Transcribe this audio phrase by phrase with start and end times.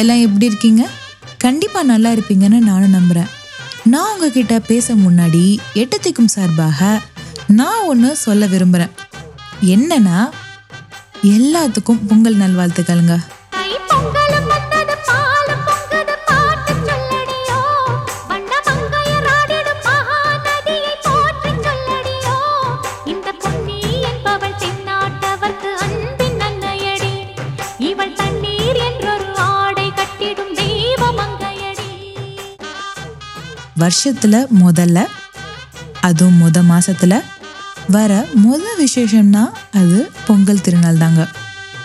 [0.00, 0.82] எல்லாம் எப்படி இருக்கீங்க?
[1.38, 3.30] கண்டிப்பாக நல்லா இருப்பீங்கன்னு நானும் நம்புகிறேன்
[3.84, 5.42] நான் உங்ககிட்ட பேச முன்னாடி
[5.74, 7.00] எட்டத்திக்கும் சார்பாக
[7.46, 8.94] நான் ஒன்று சொல்ல விரும்புகிறேன்
[9.64, 10.18] என்னன்னா
[11.22, 13.16] எல்லாத்துக்கும் பொங்கல் நல்வாழ்த்துக்களுங்க.
[27.78, 28.12] இவள்
[33.82, 34.98] வருஷத்தில் முதல்ல
[36.08, 37.18] அதுவும் முத மாதத்தில்
[37.94, 38.12] வர
[38.44, 39.44] முத விசேஷம்னா
[39.80, 41.22] அது பொங்கல் திருநாள் தாங்க.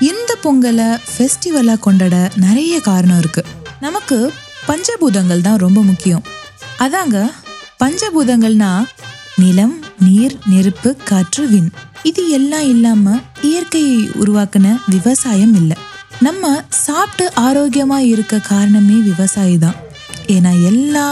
[0.09, 3.52] இந்த பொங்கலை ஃபெஸ்டிவலாக கொண்டாட நிறைய காரணம் இருக்குது
[3.86, 4.17] நமக்கு
[4.69, 6.23] பஞ்சபூதங்கள் தான் ரொம்ப முக்கியம்.
[6.86, 7.17] அதாங்க
[7.81, 8.72] பஞ்சபூதங்கள்னா
[9.41, 9.75] நிலம்
[10.06, 11.69] நீர் நெருப்பு காற்று விண்.
[12.09, 15.78] இது எல்லாம் இல்லாமல் இயற்கையை உருவாக்குன விவசாயம் இல்லை.
[16.28, 16.53] நம்ம
[16.86, 19.80] சாப்பிட்டு ஆரோக்கியமாக இருக்க காரணமே விவசாயி தான்.
[20.34, 21.06] ஏன்னா எல்லா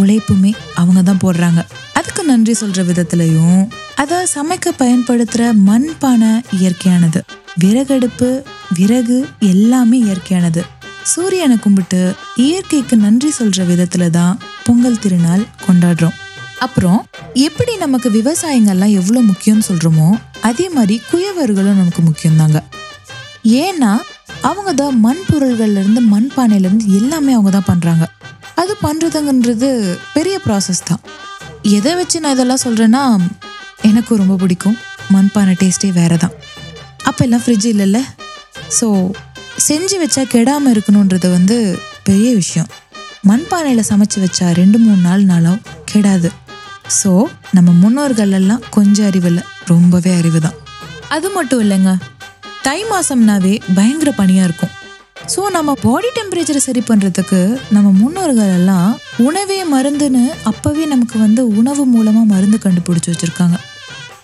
[0.00, 1.60] உழைப்புமே அவங்க தான் போடுறாங்க.
[1.92, 3.62] அதுக்கு நன்றி சொல்ற விதத்துலயும்
[4.02, 7.20] அதை சமைக்க பயன்படுத்துற மண்பானை இயற்கையானது.
[7.62, 8.28] விறகடுப்பு
[8.78, 9.18] விறகு
[9.52, 10.62] எல்லாமே இயற்கையானது.
[11.02, 12.00] சூரியனை கும்பிட்டு
[12.36, 16.16] இயற்கைக்கு நன்றி சொல்ற விதத்துல தான் பொங்கல் திருநாள் கொண்டாடுறோம்.
[16.58, 17.00] அப்புறம்
[17.46, 20.08] எப்படி நமக்கு விவசாயங்கள்லாம் எவ்வளோ முக்கியம்னு சொல்கிறோமோ
[20.40, 22.58] அதே மாதிரி குயவர்களும் நமக்கு முக்கியம்தாங்க.
[23.64, 23.92] ஏன்னா
[24.48, 28.04] அவங்க தான் மண் பொருள்கள்லேருந்து மண்பானையிலேருந்து எல்லாமே அவங்க தான் பண்ணுறாங்க
[28.60, 29.68] அது பண்ணுறதுங்கன்றது
[30.14, 31.02] பெரிய ப்ராசஸ் தான்.
[31.78, 33.02] எதை வச்சு நான் இதெல்லாம் சொல்கிறேன்னா
[33.90, 34.76] எனக்கு ரொம்ப பிடிக்கும்.
[35.14, 36.34] மண்பானை டேஸ்ட்டே வேறு தான்
[37.08, 38.00] அப்போ எல்லாம் ஃப்ரிட்ஜ் இல்லைல்ல?
[38.78, 38.86] ஸோ
[39.68, 41.56] செஞ்சு வச்சா கெடாமல் இருக்கணுன்றது வந்து
[42.08, 42.68] பெரிய விஷயம்.
[43.30, 45.60] மண்பானையில் சமைச்சு வச்சா ரெண்டு மூணு நாள் நாளும்
[45.92, 46.30] கெடாது.
[47.00, 47.10] ஸோ
[47.56, 49.40] நம்ம முன்னோர்கள் எல்லாம் கொஞ்சம் அறிவில்.
[49.72, 50.56] ரொம்பவே அறிவு தான்
[51.16, 51.92] அது மட்டும் இல்லைங்க.
[52.66, 54.74] தை மாதம்னாவே பயங்கர பனியாக இருக்கும்.
[55.26, 61.84] ஸோ நம்ம பாடி டெம்பரேச்சரை சரி பண்ணுறதுக்கு நம்ம முன்னோர்கள் எல்லாம் உணவே மருந்துன்னு அப்போவே நமக்கு வந்து உணவு
[61.84, 63.58] மூலமாக மருந்து கண்டுபிடிச்சி வச்சுருக்காங்க.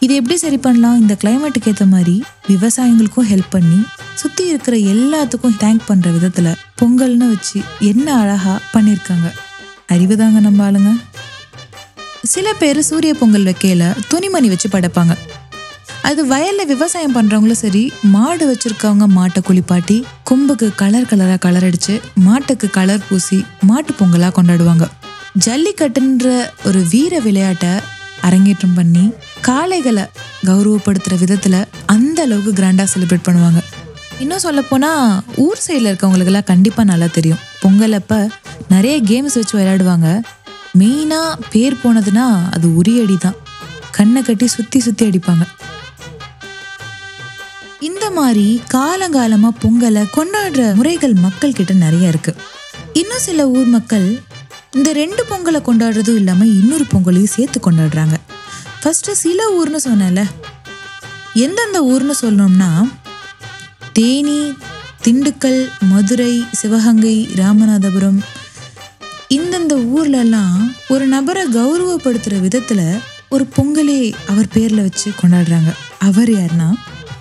[0.00, 0.98] இது எப்படி சரி பண்ணலாம்?
[0.98, 3.80] இந்த கிளைமேட்டுக்கு ஏற்ற மாதிரி விவசாயிங்களுக்கும் ஹெல்ப் பண்ணி
[4.14, 9.30] சுற்றி இருக்கிற எல்லாத்துக்கும் தேங்க் பண்ணுற விதத்தில் பொங்கல்னு வச்சு என்ன அழகாக பண்ணியிருக்காங்க
[9.86, 10.92] அறிவு தாங்க நம்ம ஆளுங்க.
[12.24, 15.14] சில பேர் சூரிய பொங்கல் வைக்கையில் துணிமணி வச்சு படைப்பாங்க.
[16.08, 17.80] அது வயல்ல விவசாயம் பண்றவங்களும் சரி
[18.14, 19.96] மாடு வச்சிருக்கவங்க மாட்டை குளிப்பாட்டி
[20.28, 21.94] கொம்புக்கு கலர் கலரா கலர் அடிச்சு
[22.26, 24.86] மாட்டுக்கு கலர் பூசி மாட்டு பொங்கலா கொண்டாடுவாங்க.
[25.46, 26.26] ஜல்லிக்கட்டுன்ற
[26.68, 27.72] ஒரு வீர விளையாட்டை
[28.28, 29.04] அரங்கேற்றம் பண்ணி
[29.48, 30.04] காளைகளை
[30.48, 31.56] கௌரவப்படுத்துற விதத்துல
[31.94, 33.60] அந்த அளவுக்கு கிராண்டா செலிப்ரேட் பண்ணுவாங்க.
[34.22, 34.90] இன்னும் சொல்ல போனா
[35.46, 37.42] ஊர் சைடில் இருக்கவங்களுக்கெல்லாம் கண்டிப்பா நல்லா தெரியும்.
[37.62, 38.14] பொங்கல் அப்ப
[38.74, 40.08] நிறைய கேம்ஸ் வச்சு விளையாடுவாங்க.
[40.80, 41.20] மெயினா
[41.52, 43.38] பேர் போனதுன்னா அது உரியடி தான்
[43.98, 45.44] கண்ணை கட்டி சுத்தி சுத்தி அடிப்பாங்க.
[47.88, 52.32] இந்த மாதிரி காலங்காலமா பொங்கலை கொண்டாடுற முறைகள் மக்கள் கிட்ட நிறைய இருக்கு.
[52.92, 54.06] இன்னும் சில ஊர் மக்கள்
[54.76, 58.16] இந்த ரெண்டு பொங்கலை கொண்டாடுறதும் இல்லாம இன்னொரு பொங்கலையும் சேர்த்து கொண்டாடுறாங்க.
[58.82, 60.22] ஃபர்ஸ்ட் சில ஊர்னு சொன்னேன்ல.
[61.44, 62.70] எந்தெந்த ஊர்னு சொல்லணும்னா
[63.92, 64.40] தேனி
[65.04, 65.60] திண்டுக்கல்
[65.92, 68.18] மதுரை சிவகங்கை ராமநாதபுரம்
[69.34, 72.88] இந்தந்த ஊர்லலாம் ஒரு நபரை கௌரவப்படுத்துகிற விதத்தில்
[73.28, 75.70] ஒரு பொங்கலே அவர் பேரில் வச்சு கொண்டாடுறாங்க.
[76.08, 76.68] அவர் யாருன்னா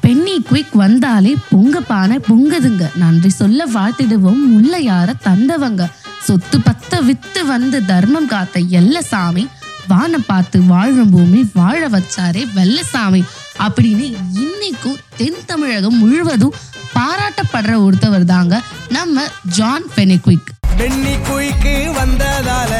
[0.05, 2.83] பெண்ணி குயிக் வந்தாலே பொங்க பானை பொங்குதுங்க.
[2.95, 5.83] நன்றி சொல்ல வாழ்த்திடுவோம் முல்லையார தந்தவங்க.
[6.23, 9.43] சொத்து பத்த வித்து வந்து தர்மம் காத்த எல்ல சாமி
[9.87, 13.21] வானம் பார்த்து வாழும் பூமி வாழ வச்சாரே வெள்ளசாமி
[13.59, 14.05] அப்படின்னு
[14.43, 16.55] இன்னைக்கும் தென் தமிழகம் முழுவதும்
[16.95, 18.55] பாராட்டப்படுற ஒருத்தவர் தாங்க
[18.89, 22.73] நம்ம ஜான் பெனிக்விக் பெண்ணி குயிக்கு வந்ததால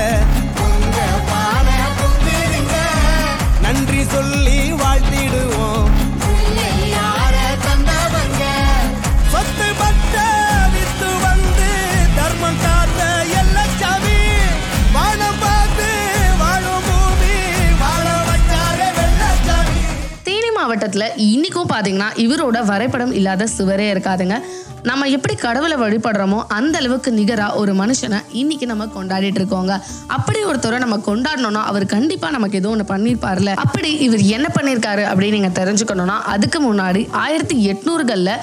[20.85, 24.35] தேனி இன்றைக்கும் இன்னைக்கும் பார்த்தீங்கன்னா இவரோட வரைபடம் இல்லாத சுவரே இருக்காதுங்க.
[24.84, 29.73] நம்ம எப்படி கடவுளை வழிபடுறோமோ அந்த அளவுக்கு நிகராக ஒரு மனுஷனை இன்னைக்கு நம்ம கொண்டாடிட்டு இருக்கோங்க.
[30.08, 35.37] அப்படி ஒருத்தரை நம்ம கொண்டாடணும்னா அவர் கண்டிப்பாக நமக்கு ஏதோ ஒன்று பண்ணியிருப்பார்ல அப்படி இவர் என்ன பண்ணியிருக்காரு அப்படின்னு
[35.40, 38.34] நீங்கள் தெரிஞ்சுக்கணும்னா அதுக்கு முன்னாடி ஆயிரத்தி எட்நூறுகளில்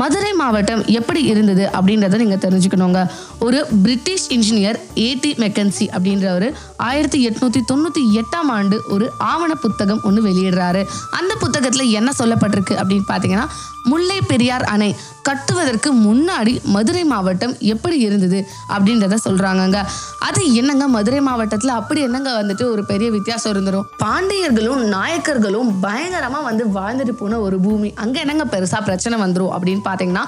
[0.00, 3.00] மதுரை மாவட்டம் எப்படி இருந்தது அப்படின்றத நீங்கள் தெரிஞ்சுக்கணுங்க.
[3.38, 6.46] ஒரு பிரிட்டிஷ் இன்ஜினியர் ஏடி மெக்கன்சி அப்படின்றவர்
[6.76, 10.82] ஆயிரத்தி எட்நூற்றி தொண்ணூற்றி எட்டாம் ஆண்டு ஒரு ஆவண புத்தகம் ஒன்று வெளியிடுறாரு.
[11.10, 13.46] அந்த புத்தகத்தில் என்ன சொல்லப்பட்டிருக்கு அப்படின்னு பார்த்தீங்கன்னா
[13.90, 14.88] முல்லை பெரியார் அணை
[15.28, 18.38] கட்டுவதற்கு முன்னாடி மதுரை மாவட்டம் எப்படி இருந்தது
[18.74, 19.78] அப்படின்றத சொல்றாங்கங்க.
[20.26, 26.64] அது என்னங்க மதுரை மாவட்டத்துல அப்படி என்னங்க வந்துட்டு ஒரு பெரிய வித்தியாசம் இருந்துடும் பாண்டியர்களும் நாயக்கர்களும் பயங்கரமா வந்து
[26.76, 27.90] வாழ்ந்துட்டு போன ஒரு பூமி.
[27.94, 30.24] அங்க என்னங்க பெருசா பிரச்சனை வந்துடும் அப்படின்னு பாத்தீங்கன்னா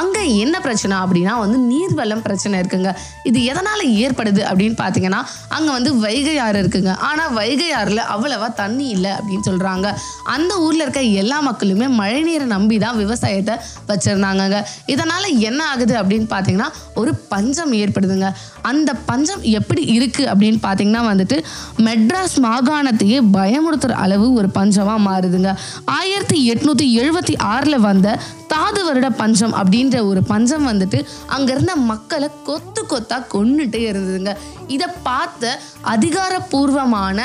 [0.00, 2.92] அங்க என்ன பிரச்சனை அப்படின்னா வந்து நீர்வளம் பிரச்சனை இருக்குங்க.
[3.30, 6.94] இது எதனால ஏற்படுது அப்படின்னு பாத்தீங்கன்னா அங்க வந்து வைகை ஆறு இருக்குங்க.
[7.10, 9.88] ஆனா வைகை ஆறுல அவ்வளவா தண்ணி இல்லை அப்படின்னு சொல்றாங்க.
[10.36, 13.54] அந்த ஊர்ல இருக்க எல்லா மக்களுமே மழை நீரை நம்பி தான் விவசாயத்தை
[13.90, 14.58] வச்சிருந்தாங்கங்க.
[14.94, 16.70] இதனால் என்ன ஆகுது அப்படின்னு பார்த்தீங்கன்னா
[17.00, 18.28] ஒரு பஞ்சம் ஏற்படுதுங்க.
[18.70, 21.38] அந்த பஞ்சம் எப்படி இருக்குது அப்படின்னு பார்த்தீங்கன்னா வந்துட்டு
[21.86, 25.50] மெட்ராஸ் மாகாணத்தையே பயமுறுத்துகிற அளவு ஒரு பஞ்சமாக மாறுதுங்க.
[25.98, 28.16] ஆயிரத்தி எட்நூற்றி எழுபத்தி ஆறில் வந்த
[28.52, 30.98] தாது வருட பஞ்சம் அப்படின்ற ஒரு பஞ்சம் வந்துட்டு
[31.34, 34.32] அங்கேருந்த மக்களை கொத்து கொத்தாக கொண்டுட்டே இருந்ததுங்க.
[34.74, 35.54] இதை பார்த்த
[35.94, 37.18] அதிகாரப்பூர்வமான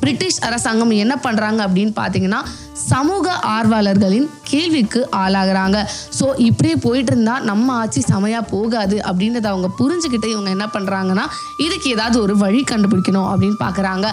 [0.00, 2.40] பிரிட்டிஷ் அரசாங்கம் என்ன பண்ணுறாங்க அப்படின்னு பார்த்தீங்கன்னா
[2.88, 5.78] சமூக ஆர்வலர்களின் கேள்விக்கு ஆளாகிறாங்க.
[6.18, 11.26] ஸோ இப்படியே போயிட்டு இருந்தா நம்ம ஆட்சி செமையாக போகாது அப்படின்றத அவங்க புரிஞ்சுக்கிட்டு இவங்க என்ன பண்ணுறாங்கன்னா
[11.66, 14.06] இதுக்கு ஏதாவது ஒரு வழி கண்டுபிடிக்கணும் அப்படின்னு பார்க்குறாங்க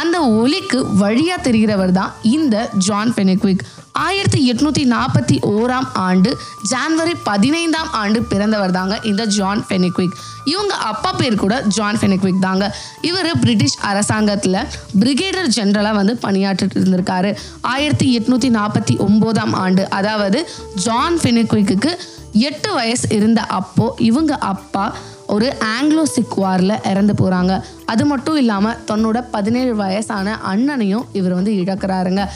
[0.00, 2.56] அந்த ஒலிக்கு வழியா தெரிகிறவர் தான் இந்த
[2.86, 3.64] ஜான் பெனிக்விக்.
[4.04, 6.30] ஆயிரத்தி எட்நூத்தி நாற்பத்தி ஓராம் ஆண்டு
[6.70, 10.16] ஜான்வரி பதினைந்தாம் ஆண்டு பிறந்தவர் தாங்க இந்த ஜான் ஃபெனிக்விக்
[10.52, 12.64] இவங்க அப்பா பேர் கூட ஜான் ஃபெனிக்விக் தாங்க.
[13.08, 14.58] இவர் பிரிட்டிஷ் அரசாங்கத்தில்
[15.00, 17.30] பிரிகேடர் ஜெனரலாக வந்து பணியாற்றிட்டு இருந்திருக்காரு.
[17.74, 20.40] ஆயிரத்தி எட்நூத்தி நாற்பத்தி ஒம்போதாம் ஆண்டு அதாவது
[20.86, 21.92] ஜான் ஃபெனிக்விக்கு
[22.48, 24.84] எட்டு வயசு இருந்த அப்போ இவங்க அப்பா
[25.26, 31.52] ஒரு ஆங்கிலோ சிக் வாரில் இறந்து போகிறாங்க அது மட்டும் இல்லாமல் தன்னோட பதினேழு வயசான அண்ணனையும் இவர் வந்து
[31.52, 32.28] இழக்கிறாருங்க.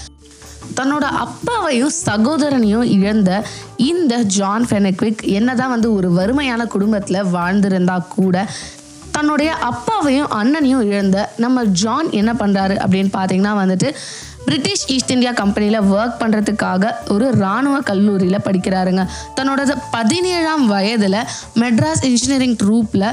[0.74, 3.44] தன்னோட அப்பாவையும் சகோதரனையும் இழந்த
[3.76, 8.46] இந்த ஜான் ஃபெனக்விக் என்னதான் வந்து ஒரு வறுமையான குடும்பத்தில் வாழ்ந்திருந்தா கூட
[9.12, 13.94] தன்னுடைய அப்பாவையும் அண்ணனையும் இழந்த நம்ம ஜான் என்ன பண்ணுறாரு அப்படின்னு பார்த்தீங்கன்னா வந்துட்டு
[14.48, 19.02] பிரிட்டிஷ் ஈஸ்ட் இந்தியா கம்பெனியில் ஒர்க் பண்ணுறதுக்காக ஒரு இராணுவ கல்லூரியில் படிக்கிறாருங்க.
[19.38, 21.16] தன்னோட பதினேழாம் வயதில்
[21.62, 23.04] மெட்ராஸ் இன்ஜினியரிங் ட்ரூப்பில்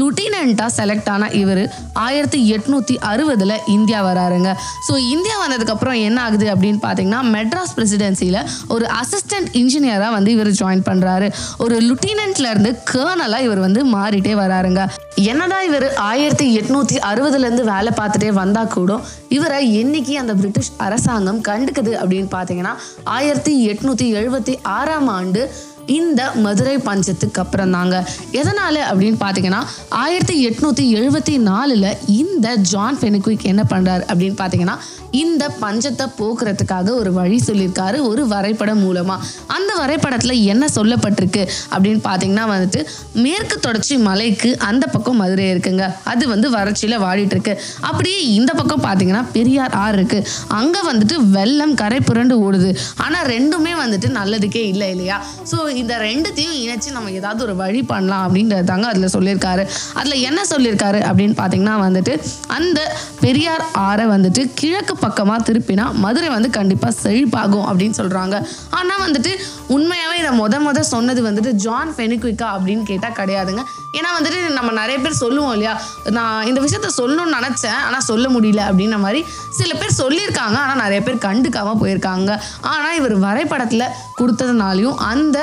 [0.00, 1.62] லுட்டினண்ட்டாக செலக்ட் ஆன இவர்
[1.92, 4.50] ஆயிரத்தி எட்நூற்றி அறுபதில் இந்தியா வராருங்க.
[4.88, 10.84] ஸோ இந்தியா வந்ததுக்கப்புறம் என்ன ஆகுது அப்படின்னு பார்த்தீங்கன்னா மெட்ராஸ் பிரசிடென்சியில் ஒரு அசிஸ்டன்ட் இன்ஜினியராக வந்து இவர் ஜாயின்
[10.90, 14.82] பண்ணுறாரு ஒரு லுட்டினண்ட்ல இருந்து கேர்னலாக இவர் வந்து மாறிட்டே வராருங்க.
[15.30, 21.92] என்னதான் இவர் ஆயிரத்தி எட்நூற்றி அறுபதுலேருந்து வேலை பார்த்துட்டே வந்தால் கூட இவரை என்னைக்கு அந்த பிரிட்டிஷ் அரசாங்கம் கண்டுக்குது
[22.00, 22.74] அப்படின்னு பார்த்தீங்கன்னா
[23.16, 25.42] ஆயிரத்தி எட்நூற்றி எழுபத்தி ஆறாம் ஆண்டு
[25.86, 27.96] இந்த மதுரை பஞ்சத்துக்கு அப்புறம் தாங்க
[28.32, 29.60] எதனால அப்படின்னு பார்த்தீங்கன்னா
[29.94, 31.86] ஆயிரத்தி எட்நூத்தி எழுபத்தி நாலுல
[32.16, 34.76] இந்த ஜான் பெனிக்விக் என்ன பண்றாரு அப்படின்னு பார்த்தீங்கன்னா
[35.22, 39.16] இந்த பஞ்சத்தை போக்குறதுக்காக ஒரு வழி சொல்லியிருக்காரு ஒரு வரைபடம் மூலமா.
[39.56, 41.42] அந்த வரைபடத்துல என்ன சொல்லப்பட்டிருக்கு
[41.74, 42.80] அப்படின்னு பார்த்தீங்கன்னா வந்துட்டு
[43.24, 45.84] மேற்கு தொடர்ச்சி மலைக்கு அந்த பக்கம் மதுரை இருக்குங்க.
[46.12, 50.20] அது வந்து வறட்சியில வாடிட்டு இருக்கு அப்படியே இந்த பக்கம் பார்த்தீங்கன்னா பெரியார் ஆறு இருக்கு.
[50.60, 52.70] அங்க வந்துட்டு வெள்ளம் கரை புரண்டு ஓடுது.
[53.06, 55.18] ஆனா ரெண்டுமே வந்துட்டு நல்லதுக்கே இல்லை இல்லையா?
[55.50, 59.64] ஸோ இந்த ரெண்டுத்தையும் இணைச்சு நம்ம ஏதாவது ஒரு வழி பண்ணலாம் அப்படின்றது தாங்க அதில் சொல்லியிருக்காரு.
[60.00, 62.14] அதில் என்ன சொல்லியிருக்காரு அப்படின்னு பார்த்தீங்கன்னா வந்துட்டு
[62.58, 62.80] அந்த
[63.20, 68.36] பெரியார் ஆறை வந்துட்டு கிழக்கு பக்கமாக திருப்பினா மதுரை வந்து கண்டிப்பாக செழிப்பாகும் அப்படின்னு சொல்கிறாங்க
[68.78, 69.32] ஆனால் வந்துட்டு
[69.76, 73.62] உண்மையாகவே இதை முத முத சொன்னது வந்துட்டு ஜான் ஃபெனிக்விக்கா அப்படின்னு கேட்டால் கிடையாதுங்க.
[73.98, 75.74] ஏன்னா வந்துட்டு நம்ம நிறைய பேர் சொல்லுவோம் இல்லையா?
[76.16, 79.20] நான் இந்த விஷயத்த சொல்லணும்னு நினச்சேன் ஆனால் சொல்ல முடியல அப்படின்ற மாதிரி
[79.58, 82.30] சில பேர் சொல்லியிருக்காங்க ஆனால் நிறைய பேர் கண்டுக்காமல் போயிருக்காங்க.
[82.72, 85.38] ஆனால் இவர் வரைபடத்தில் கொடுத்ததுனாலையும் அந்த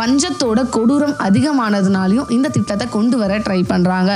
[0.00, 4.10] பஞ்சத்தோட கொடூரம் அதிகமானதுனாலையும் இந்த திட்டத்தை கொண்டு வர ட்ரை பண்ணுறாங்க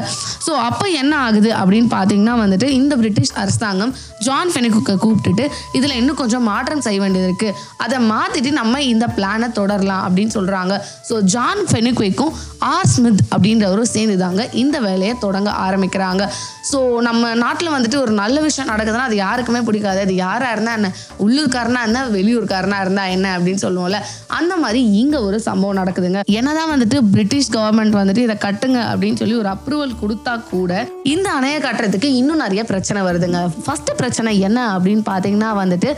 [0.46, 3.94] ஸோ அப்போ என்ன ஆகுது அப்படின்னு பார்த்தீங்கன்னா வந்துட்டு இந்த பிரிட்டிஷ் அரசாங்கம்
[4.26, 5.46] ஜான் ஃபெனிகுக்கை கூப்பிட்டுட்டு
[5.78, 10.74] இதில் இன்னும் கொஞ்சம் மாற்றம் செய்ய வேண்டியது இருக்குது அதை மாற்றிட்டு நம்ம இந்த பிளானை தொடரலாம் அப்படின்னு சொல்கிறாங்க
[11.10, 12.34] ஸோ ஜான் ஃபெனிகுக்கும்
[12.72, 16.22] ஆர் ஸ்மித் அப்படின்றவரும் சேர்ந்து தாங்க இந்த வேலையை தொடங்க ஆரம்பிக்கிறாங்க.
[16.70, 20.00] ஸோ நம்ம நாட்டில் வந்துட்டு ஒரு நல்ல விஷயம் நடக்குதுன்னா அது யாருக்குமே பிடிக்காது.
[20.06, 20.88] அது யாராக இருந்தால் என்ன?
[21.24, 23.98] உள்ளூர்காரனா இருந்தால் வெளியூர்காரனா இருந்தால் என்ன அப்படின்னு சொல்லுவோம்ல.
[24.38, 26.20] அந்த மாதிரி இங்கே ஒரு சம்பவம் நடக்குதுங்க.
[26.38, 30.72] என்னதான் வந்துட்டு பிரிட்டிஷ் கவர்மெண்ட் வந்துட்டு இதை கட்டுங்க அப்படின்னு சொல்லி ஒரு அப்ரூவல் கொடுத்தா கூட
[31.14, 33.40] இந்த அணையை கட்டுறதுக்கு இன்னும் நிறைய பிரச்சனை வருதுங்க.
[33.64, 35.90] ஃபர்ஸ்ட் பிரச்சனை என்ன அப்படின்னு பார்த்தீங்கன்னா வந்துட்டு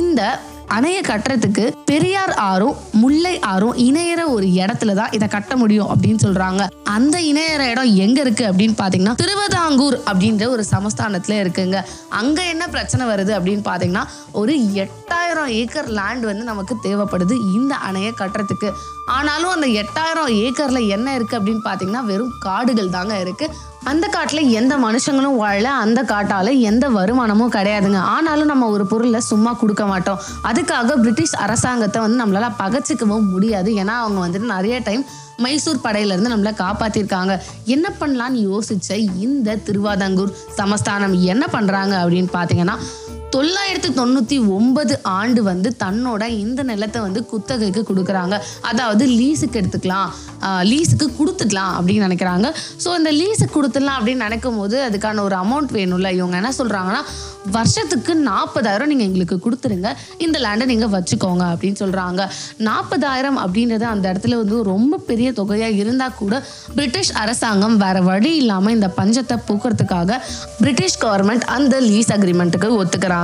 [0.00, 0.20] இந்த
[0.68, 6.68] அணையை கட்டுறதுக்கு பெரியார் ஆறும் முல்லை ஆறும் இணையற ஒரு இடத்துல தான் இதை கட்ட முடியும் அப்படின்னு சொல்றாங்க.
[6.84, 11.84] அந்த இணையற இடம் எங்க இருக்கு அப்படின்னு பாத்தீங்கன்னா திருவதாங்கூர் அப்படின்ற ஒரு சமஸ்தானத்துல இருக்குங்க.
[12.08, 18.12] அங்க என்ன பிரச்சனை வருது அப்படின்னு பாத்தீங்கன்னா ஒரு எட்டாயிரம் ஏக்கர் லேண்ட் வந்து நமக்கு தேவைப்படுது இந்த அணையை
[18.18, 18.70] கட்டுறதுக்கு.
[19.06, 23.50] ஆனாலும் அந்த எட்டாயிரம் ஏக்கர்ல என்ன இருக்கு அப்படின்னு பாத்தீங்கன்னா வெறும் காடுகள் தாங்க இருக்கு.
[23.84, 27.96] அந்த காட்டில் எந்த மனுஷங்களும் வாழல அந்த காட்டால எந்த வருமானமும் கிடையாதுங்க.
[27.96, 30.20] ஆனாலும் நம்ம ஒரு பொருளை சும்மா கொடுக்க மாட்டோம்.
[30.44, 33.72] அதுக்காக பிரிட்டிஷ் அரசாங்கத்தை வந்து நம்மளால பகச்சிக்கவும் முடியாது.
[33.72, 35.04] ஏன்னா அவங்க வந்துட்டு நிறைய டைம்
[35.36, 37.40] மைசூர் படையிலேருந்து நம்மளை காப்பாத்திருக்காங்க.
[37.64, 42.76] என்ன பண்ணலான்னு யோசிச்ச இந்த திருவாதங்கூர் சமஸ்தானம் என்ன பண்றாங்க அப்படின்னு பாத்தீங்கன்னா
[43.34, 48.34] தொள்ளாயிரத்தி தொண்ணூற்றி ஒன்பது ஆண்டு வந்து தன்னோட இந்த நிலத்தை வந்து குத்தகைக்கு கொடுக்குறாங்க.
[48.70, 50.10] அதாவது லீஸுக்கு எடுத்துக்கலாம்.
[50.70, 52.46] லீஸுக்கு கொடுத்துக்கலாம் அப்படின்னு நினைக்கிறாங்க.
[52.82, 56.10] ஸோ இந்த லீஸுக்கு கொடுத்துடலாம் அப்படின்னு நினைக்கும் போது அதுக்கான ஒரு அமௌண்ட் வேணும்ல.
[56.18, 57.02] இவங்க என்ன சொல்கிறாங்கன்னா
[57.54, 59.88] வருஷத்துக்கு நாற்பதாயிரம் நீங்கள் எங்களுக்கு கொடுத்துருங்க.
[60.24, 62.22] இந்த லேண்டை நீங்கள் வச்சுக்கோங்க அப்படின்னு சொல்கிறாங்க
[62.68, 66.34] நாற்பதாயிரம் அப்படின்றது அந்த இடத்துல வந்து ரொம்ப பெரிய தொகையாக இருந்தால் கூட
[66.76, 70.20] பிரிட்டிஷ் அரசாங்கம் வேறு வழி இல்லாமல் இந்த பஞ்சத்தை போக்குறதுக்காக
[70.62, 73.22] பிரிட்டிஷ் கவர்மெண்ட் அந்த லீஸ் அக்ரிமெண்ட்டுக்கு ஒத்துக்கிறாங்க.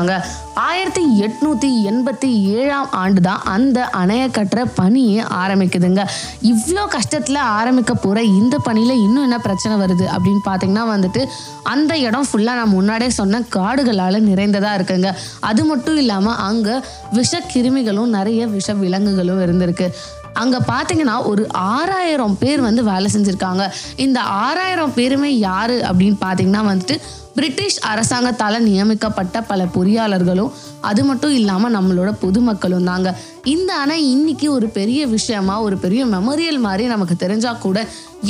[0.54, 6.04] ஆயிரத்தி எட்நூத்தி எண்பத்தி ஏழாம் ஆண்டு தான் அந்த அணையை கட்டுற பணியே ஆரம்பிக்குதுங்க.
[6.42, 11.26] இவ்வளோ கஷ்டத்தில் ஆரம்பிக்க போகிற இந்த பணியில் இன்னும் என்ன பிரச்சனை வருது அப்படின்னு பார்த்தீங்கன்னா வந்துட்டு
[11.62, 15.12] அந்த இடம் ஃபுல்லாக நான் முன்னாடியே சொன்ன காடுகளால் நிறைந்ததாக இருக்குங்க.
[15.40, 16.80] அது மட்டும் இல்லாமல் அங்கே
[17.12, 19.88] விஷ கிருமிகளும் நிறைய விஷ விலங்குகளும் இருந்திருக்கு.
[20.33, 23.71] அங்கே பார்த்தீங்கன்னா ஒரு ஆறாயிரம் பேர் வந்து வேலை செஞ்சுருக்காங்க.
[23.97, 27.00] இந்த ஆறாயிரம் பேருமே யாரு அப்படின்னு பார்த்தீங்கன்னா வந்துட்டு
[27.40, 30.50] பிரிட்டிஷ் அரசாங்கத்தால் நியமிக்கப்பட்ட பல பொறியாளர்களும்
[30.88, 33.09] அது மட்டும் இல்லாமல் நம்மளோட பொதுமக்களும் தாங்க.
[33.52, 37.78] இந்த அணை இன்னைக்கு ஒரு பெரிய விஷயமா ஒரு பெரிய மெமோரியல் மாதிரி நமக்கு தெரிஞ்சா கூட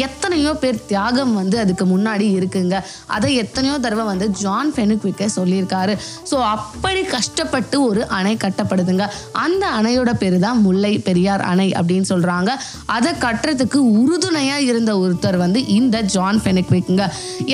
[0.04, 2.74] எத்தனையோ பேர் தியாகம் வந்து அதுக்கு முன்னாடி இருக்குங்க.
[3.14, 5.94] அதை எத்தனையோ தடவை வந்து ஜான் ஃபெனுக்விக்கே சொல்லியிருக்காரு.
[6.30, 9.06] ஸோ அப்படி கஷ்டப்பட்டு ஒரு அணை கட்டப்படுதுங்க.
[9.44, 12.52] அந்த அணையோட பேர் தான் முல்லை பெரியார் அணை அப்படின்னு சொல்றாங்க.
[12.96, 17.02] அதை கட்டுறதுக்கு உறுதுணையாக இருந்த ஒருத்தர் வந்து இந்த ஜான் ஃபெனுக்விக்ங்க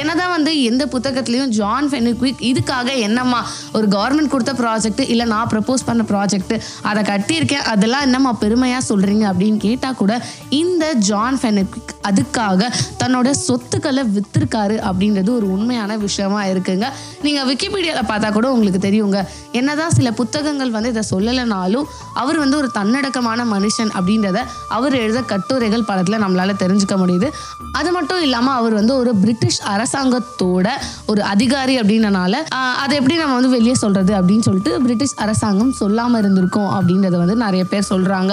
[0.03, 3.41] என்னதான் வந்து எந்த புத்தகத்துலேயும் ஜான் ஃபெனுக்விக் இதுக்காக என்னம்மா
[3.73, 9.25] ஒரு கவர்மெண்ட் கொடுத்த ப்ராஜெக்ட் இல்லை நான் ப்ரப்போஸ் பண்ண ப்ராஜெக்ட் அதை கட்டியிருக்கேன் அதெல்லாம் என்னம்மா பெருமையாக சொல்கிறீங்க
[9.33, 12.71] அப்படின்னு கேட்டால் கூட இந்த ஜான் ஃபெனுக்விக் அதுக்காக
[13.03, 16.87] தன்னோட சொத்துக்களை வித்திருக்காரு அப்படின்றது ஒரு உண்மையான விஷயமா இருக்குங்க.
[17.23, 19.21] நீங்கள் விக்கிபீடியாவில் பார்த்தா கூட உங்களுக்கு தெரியுங்க.
[19.53, 24.39] என்னதான் சில புத்தகங்கள் வந்து இதை சொல்லலைனாலும் அவர் வந்து ஒரு தன்னடக்கமான மனுஷன் அப்படின்றத
[24.69, 27.31] அவர் எழுத கட்டுரைகள் படத்தில் நம்மளால தெரிஞ்சுக்க முடியுது.
[27.73, 30.69] அது மட்டும் இல்லாமல் அவர் வந்து ஒரு பிரிட்டிஷ் அரசாங்கத்தோட
[31.07, 32.35] ஒரு அதிகாரி அப்படின்றனால
[32.83, 37.63] அதை எப்படி நம்ம வந்து வெளியே சொல்றது அப்படின்னு சொல்லிட்டு பிரிட்டிஷ் அரசாங்கம் சொல்லாமல் இருந்திருக்கும் அப்படின்றத வந்து நிறைய
[37.73, 38.33] பேர் சொல்றாங்க.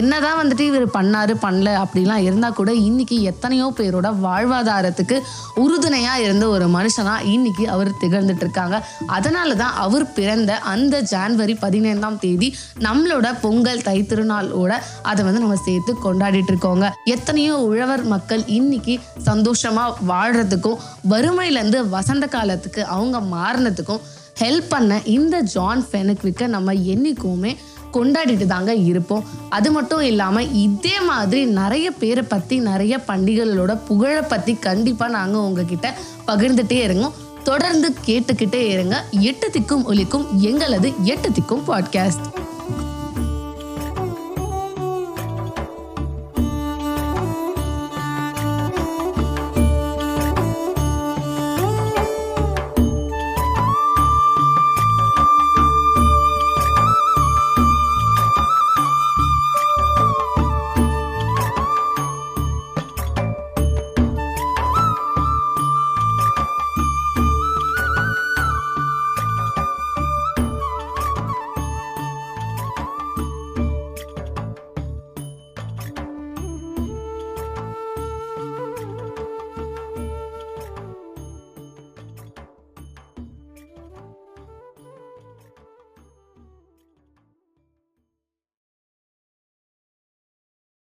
[0.00, 5.16] என்னதான் வந்துட்டு இவர் பண்ணாரு பண்ணல அப்படிலாம் இருந்தால் கூட இன்னைக்கு எத்தனையோ பேரோட வாழ்வாதாரத்துக்கு
[5.64, 8.78] உறுதுணையா இருந்த ஒரு மனுஷனா இன்னைக்கு அவர் திகழ்ந்துட்டு இருக்காங்க.
[9.16, 12.50] அதனால தான் அவர் பிறந்த அந்த ஜான்வரி பதினைந்தாம் தேதி
[12.86, 14.72] நம்மளோட பொங்கல் தை திருநாளோட
[15.12, 16.88] அதை வந்து நம்ம சேர்த்து கொண்டாடிட்டு இருக்கோங்க.
[17.14, 18.96] எத்தனையோ உழவர் மக்கள் இன்னைக்கு
[19.30, 20.78] சந்தோஷமா வாழ்றதுக்கும்
[21.14, 24.04] வறுமையிலேருந்து வசந்த காலத்துக்கு அவங்க மாறினதுக்கும்
[24.40, 27.52] ஹெல்ப் பண்ண இந்த ஜான் ஃபெனக்விக்கை நம்ம என்றைக்குமே
[27.92, 29.24] கொண்டாடிட்டு தாங்க இருப்போம்.
[29.56, 35.88] அது மட்டும் இல்லாமல் இதே மாதிரி நிறைய பேரை பற்றி நிறைய பண்டிகைகளோட புகழை பற்றி கண்டிப்பாக நாங்கள் உங்ககிட்ட
[36.26, 38.96] பகிர்ந்துட்டே இருங்கோம் தொடர்ந்து கேட்டுக்கிட்டே இருங்க.
[39.30, 42.26] எட்டு திக்கும் ஒலிக்கும் எங்களது எட்டு திக்கும் பாட்காஸ்ட்